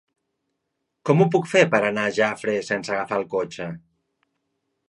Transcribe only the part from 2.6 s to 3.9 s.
sense agafar el cotxe?